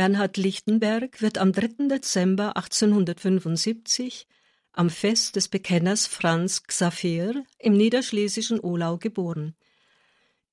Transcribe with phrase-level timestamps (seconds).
[0.00, 1.88] Bernhard Lichtenberg wird am 3.
[1.88, 4.26] Dezember 1875
[4.72, 9.54] am Fest des Bekenners Franz Xaver im niederschlesischen Ohlau geboren.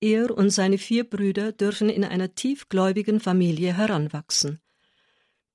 [0.01, 4.59] Er und seine vier Brüder dürfen in einer tiefgläubigen Familie heranwachsen.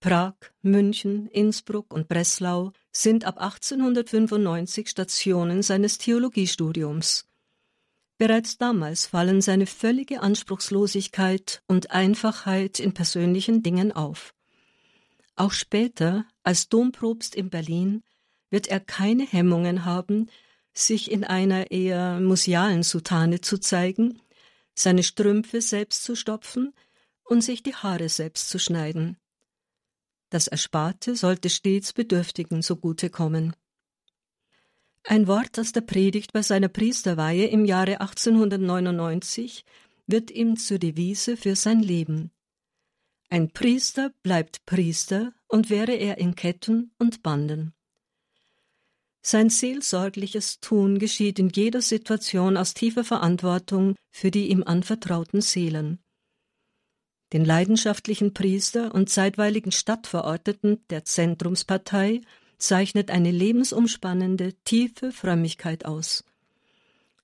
[0.01, 7.27] Prag, München, Innsbruck und Breslau sind ab 1895 Stationen seines Theologiestudiums.
[8.19, 14.35] Bereits damals fallen seine völlige Anspruchslosigkeit und Einfachheit in persönlichen Dingen auf.
[15.35, 18.03] Auch später, als Domprobst in Berlin,
[18.51, 20.29] wird er keine Hemmungen haben,
[20.75, 24.21] sich in einer eher musealen Soutane zu zeigen,
[24.75, 26.73] seine Strümpfe selbst zu stopfen
[27.25, 29.17] und sich die Haare selbst zu schneiden.
[30.31, 33.55] Das Ersparte sollte stets Bedürftigen zugute kommen.
[35.05, 39.65] Ein Wort aus der Predigt bei seiner Priesterweihe im Jahre 1899
[40.07, 42.31] wird ihm zur Devise für sein Leben.
[43.29, 47.75] Ein Priester bleibt Priester und wäre er in Ketten und Banden.
[49.23, 55.99] Sein seelsorgliches Tun geschieht in jeder Situation aus tiefer Verantwortung für die ihm anvertrauten Seelen.
[57.33, 62.21] Den leidenschaftlichen Priester und zeitweiligen Stadtverordneten der Zentrumspartei
[62.63, 66.25] zeichnet eine lebensumspannende, tiefe Frömmigkeit aus.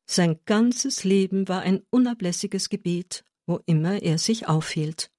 [0.07, 5.11] Sein ganzes Leben war ein unablässiges Gebet, wo immer er sich aufhielt.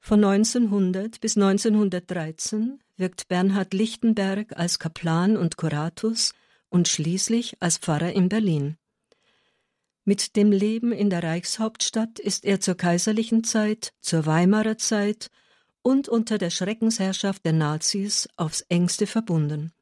[0.00, 6.34] Von 1900 bis 1913 wirkt Bernhard Lichtenberg als Kaplan und Kuratus
[6.68, 8.76] und schließlich als Pfarrer in Berlin.
[10.04, 15.30] Mit dem Leben in der Reichshauptstadt ist er zur kaiserlichen Zeit, zur Weimarer Zeit
[15.84, 19.72] und unter der Schreckensherrschaft der Nazis aufs engste verbunden.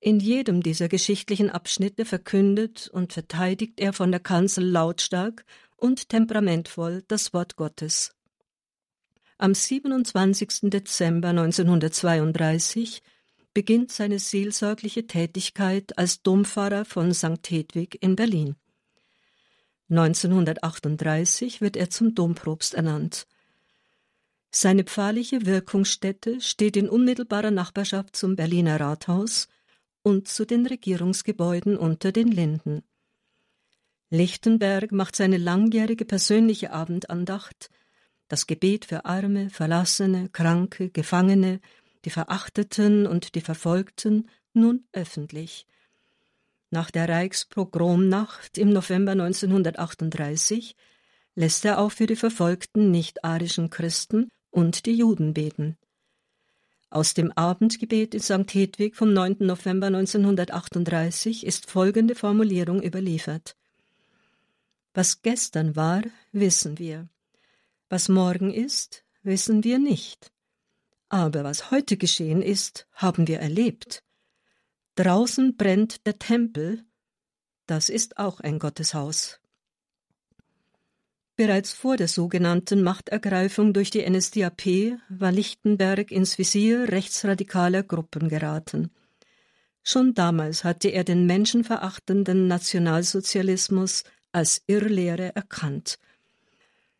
[0.00, 5.44] In jedem dieser geschichtlichen Abschnitte verkündet und verteidigt er von der Kanzel lautstark
[5.76, 8.12] und temperamentvoll das Wort Gottes.
[9.38, 10.62] Am 27.
[10.70, 13.02] Dezember 1932
[13.54, 17.48] beginnt seine seelsorgliche Tätigkeit als Dompfarrer von St.
[17.48, 18.56] Hedwig in Berlin.
[19.90, 23.28] 1938 wird er zum Domprobst ernannt.
[24.50, 29.48] Seine pfarrliche Wirkungsstätte steht in unmittelbarer Nachbarschaft zum Berliner Rathaus
[30.02, 32.82] und zu den Regierungsgebäuden unter den Linden.
[34.10, 37.70] Lichtenberg macht seine langjährige persönliche Abendandacht,
[38.28, 41.60] das Gebet für Arme, Verlassene, Kranke, Gefangene,
[42.04, 45.66] die Verachteten und die Verfolgten, nun öffentlich–
[46.70, 50.76] nach der Reichspogromnacht im November 1938
[51.34, 55.76] lässt er auch für die verfolgten nicht-arischen Christen und die Juden beten.
[56.90, 58.52] Aus dem Abendgebet in St.
[58.52, 59.36] Hedwig vom 9.
[59.38, 63.56] November 1938 ist folgende Formulierung überliefert.
[64.94, 66.02] Was gestern war,
[66.32, 67.08] wissen wir.
[67.88, 70.32] Was morgen ist, wissen wir nicht.
[71.08, 74.02] Aber was heute geschehen ist, haben wir erlebt.
[74.96, 76.84] Draußen brennt der Tempel,
[77.66, 79.38] das ist auch ein Gotteshaus.
[81.38, 88.90] Bereits vor der sogenannten Machtergreifung durch die NSDAP war Lichtenberg ins Visier rechtsradikaler Gruppen geraten.
[89.84, 96.00] Schon damals hatte er den menschenverachtenden Nationalsozialismus als Irrlehre erkannt.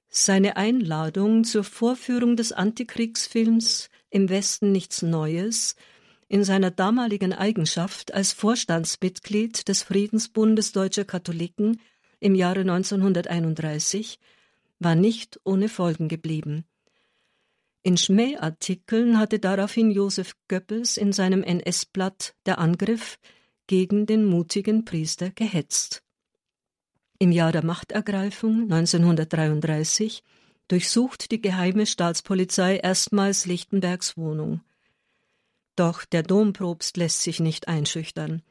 [0.09, 5.75] Seine Einladung zur Vorführung des Antikriegsfilms Im Westen nichts Neues
[6.28, 11.81] in seiner damaligen Eigenschaft als Vorstandsmitglied des Friedensbundes deutscher Katholiken
[12.20, 14.18] im Jahre 1931
[14.78, 16.64] war nicht ohne Folgen geblieben.
[17.82, 23.18] In Schmähartikeln hatte daraufhin Josef Goebbels in seinem NS-Blatt Der Angriff
[23.66, 26.02] gegen den mutigen Priester gehetzt.
[27.18, 30.22] Im Jahr der Machtergreifung 1933
[30.68, 34.60] durchsucht die geheime Staatspolizei erstmals Lichtenbergs Wohnung.
[35.76, 38.42] Doch der Domprobst lässt sich nicht einschüchtern.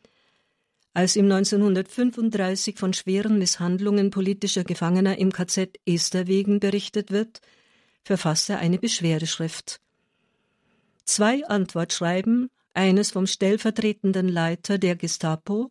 [0.98, 7.40] Als ihm 1935 von schweren Misshandlungen politischer Gefangener im KZ Esterwegen berichtet wird,
[8.04, 9.80] verfasst er eine Beschwerdeschrift.
[11.06, 15.70] Zwei Antwortschreiben, eines vom stellvertretenden Leiter der Gestapo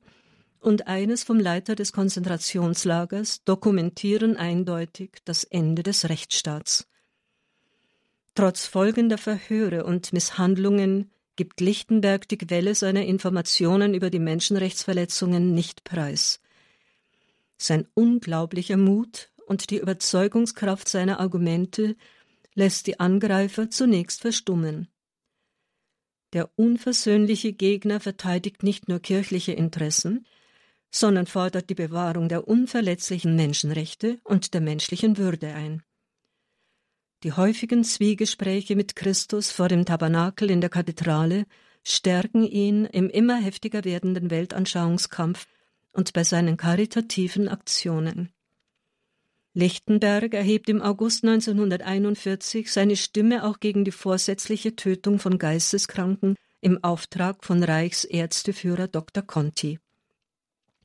[0.60, 6.86] und eines vom Leiter des Konzentrationslagers, dokumentieren eindeutig das Ende des Rechtsstaats.
[8.36, 15.84] Trotz folgender Verhöre und Misshandlungen gibt Lichtenberg die Quelle seiner Informationen über die Menschenrechtsverletzungen nicht
[15.84, 16.40] preis.
[17.58, 21.96] Sein unglaublicher Mut und die Überzeugungskraft seiner Argumente
[22.54, 24.88] lässt die Angreifer zunächst verstummen.
[26.32, 30.26] Der unversöhnliche Gegner verteidigt nicht nur kirchliche Interessen,
[30.90, 35.82] sondern fordert die Bewahrung der unverletzlichen Menschenrechte und der menschlichen Würde ein.
[37.22, 41.46] Die häufigen Zwiegespräche mit Christus vor dem Tabernakel in der Kathedrale
[41.82, 45.46] stärken ihn im immer heftiger werdenden Weltanschauungskampf
[45.92, 48.30] und bei seinen karitativen Aktionen.
[49.54, 56.84] Lichtenberg erhebt im August 1941 seine Stimme auch gegen die vorsätzliche Tötung von Geisteskranken im
[56.84, 59.22] Auftrag von Reichsärzteführer Dr.
[59.22, 59.78] Conti.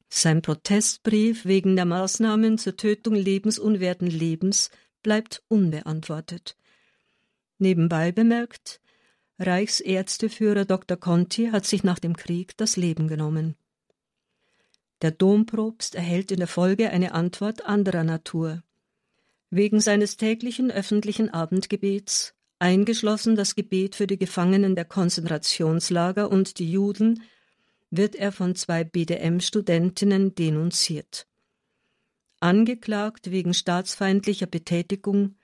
[0.08, 4.70] Sein Protestbrief wegen der Maßnahmen zur Tötung lebensunwerten Lebens
[5.02, 6.56] bleibt unbeantwortet.
[7.58, 8.82] Nebenbei bemerkt,
[9.40, 10.98] Reichsärzteführer Dr.
[10.98, 13.56] Conti hat sich nach dem Krieg das Leben genommen.
[15.02, 18.64] Der Domprobst erhält in der Folge eine Antwort anderer Natur.
[19.50, 26.72] Wegen seines täglichen öffentlichen Abendgebets, eingeschlossen das Gebet für die Gefangenen der Konzentrationslager und die
[26.72, 27.24] Juden,
[27.90, 31.28] wird er von zwei BDM-Studentinnen denunziert.
[32.42, 35.36] Angeklagt wegen staatsfeindlicher Betätigung,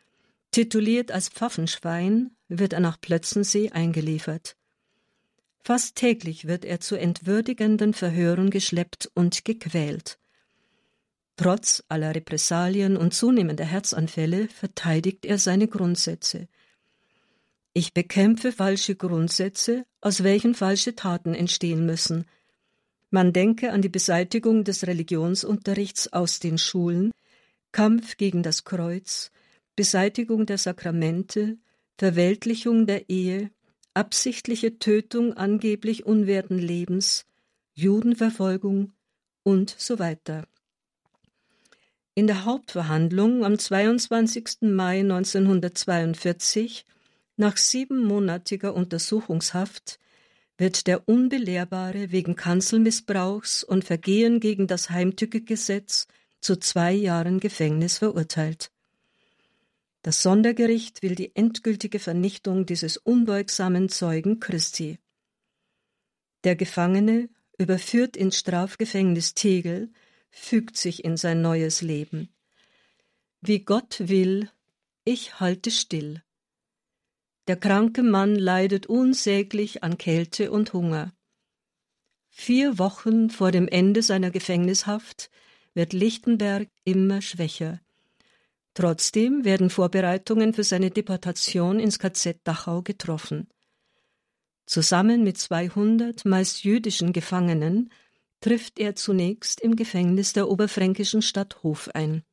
[0.51, 4.57] tituliert als Pfaffenschwein, wird er nach Plötzensee eingeliefert.
[5.63, 10.17] Fast täglich wird er zu entwürdigenden Verhören geschleppt und gequält.
[11.35, 16.47] Trotz aller Repressalien und zunehmender Herzanfälle verteidigt er seine Grundsätze.
[17.73, 22.25] Ich bekämpfe falsche Grundsätze, aus welchen falsche Taten entstehen müssen.
[23.09, 27.11] Man denke an die Beseitigung des Religionsunterrichts aus den Schulen,
[27.71, 29.31] Kampf gegen das Kreuz,
[29.75, 31.57] Beseitigung der Sakramente,
[31.97, 33.51] Verweltlichung der Ehe,
[33.93, 37.25] absichtliche Tötung angeblich unwerten Lebens,
[37.73, 38.93] Judenverfolgung
[39.43, 40.45] und so weiter.
[42.13, 44.61] In der Hauptverhandlung am 22.
[44.61, 46.85] Mai 1942,
[47.37, 49.99] nach siebenmonatiger Untersuchungshaft,
[50.57, 56.07] wird der Unbelehrbare wegen Kanzelmissbrauchs und Vergehen gegen das Heimtückegesetz
[56.41, 58.71] zu zwei Jahren Gefängnis verurteilt.
[60.01, 64.99] Das Sondergericht will die endgültige Vernichtung dieses unbeugsamen Zeugen Christi.
[66.43, 69.91] Der Gefangene, überführt ins Strafgefängnis Tegel,
[70.29, 72.29] fügt sich in sein neues Leben.
[73.41, 74.49] Wie Gott will,
[75.03, 76.21] ich halte still.
[77.47, 81.13] Der kranke Mann leidet unsäglich an Kälte und Hunger.
[82.29, 85.29] Vier Wochen vor dem Ende seiner Gefängnishaft
[85.73, 87.79] wird Lichtenberg immer schwächer.
[88.73, 93.47] Trotzdem werden Vorbereitungen für seine Deportation ins KZ Dachau getroffen.
[94.65, 97.91] Zusammen mit 200 meist jüdischen Gefangenen
[98.41, 102.23] trifft er zunächst im Gefängnis der oberfränkischen Stadt Hof ein.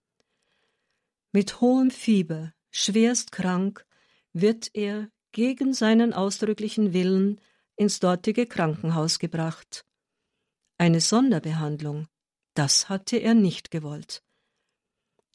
[1.32, 3.86] Mit hohem Fieber, schwerst krank,
[4.34, 7.40] wird er gegen seinen ausdrücklichen Willen
[7.76, 9.86] ins dortige Krankenhaus gebracht.
[10.76, 12.06] Eine Sonderbehandlung,
[12.54, 14.22] das hatte er nicht gewollt.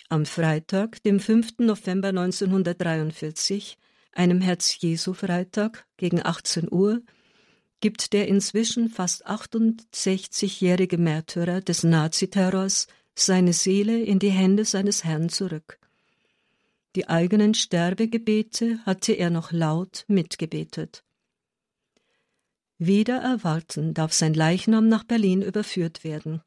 [0.09, 1.59] Am Freitag, dem 5.
[1.59, 3.77] November 1943,
[4.11, 7.01] einem Herz-Jesu-Freitag gegen 18 Uhr,
[7.79, 15.29] gibt der inzwischen fast 68-jährige Märtyrer des Naziterrors seine Seele in die Hände seines Herrn
[15.29, 15.78] zurück.
[16.95, 21.03] Die eigenen Sterbegebete hatte er noch laut mitgebetet.
[22.77, 26.41] Wieder erwarten darf sein Leichnam nach Berlin überführt werden.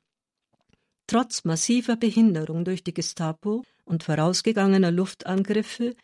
[1.06, 5.94] Trotz massiver Behinderung durch die Gestapo und vorausgegangener Luftangriffe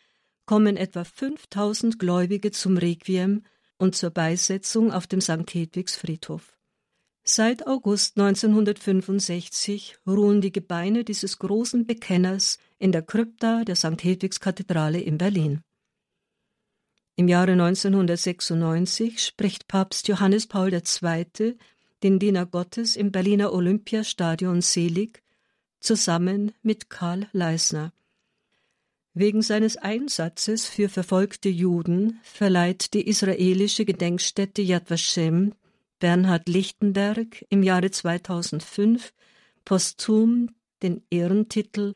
[0.45, 3.43] kommen etwa 5000 Gläubige zum Requiem
[3.77, 5.51] und zur Beisetzung auf dem St.
[5.53, 6.57] Hedwigs Friedhof.
[7.23, 14.03] Seit August 1965 ruhen die Gebeine dieses großen Bekenners in der Krypta der St.
[14.03, 15.61] Hedwigs Kathedrale in Berlin.
[17.15, 21.57] Im Jahre 1996 spricht Papst Johannes Paul II
[22.03, 25.21] den Diener Gottes im Berliner Olympiastadion selig,
[25.81, 27.93] zusammen mit Karl Leisner.
[29.13, 35.53] Wegen seines Einsatzes für verfolgte Juden verleiht die israelische Gedenkstätte Yad Vashem
[35.99, 39.13] Bernhard Lichtenberg im Jahre 2005
[39.65, 41.95] posthum den Ehrentitel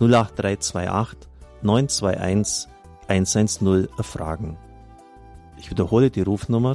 [0.00, 1.28] 08328
[1.62, 2.68] 921
[3.08, 4.58] 110 erfragen.
[5.56, 6.74] Ich wiederhole die Rufnummer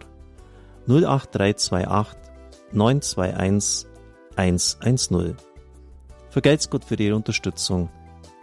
[0.87, 2.17] 08328
[2.71, 3.87] 921
[4.35, 5.35] 110.
[6.29, 7.89] Vergelt's Gott für Ihre Unterstützung.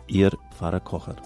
[0.06, 1.16] Ihr Pfarrer Kocher.